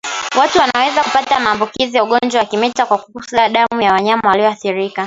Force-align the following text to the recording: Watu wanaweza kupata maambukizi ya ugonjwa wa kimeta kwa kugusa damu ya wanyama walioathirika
Watu 0.39 0.59
wanaweza 0.59 1.03
kupata 1.03 1.39
maambukizi 1.39 1.97
ya 1.97 2.03
ugonjwa 2.03 2.39
wa 2.41 2.45
kimeta 2.47 2.85
kwa 2.85 2.97
kugusa 2.97 3.49
damu 3.49 3.81
ya 3.81 3.93
wanyama 3.93 4.29
walioathirika 4.29 4.99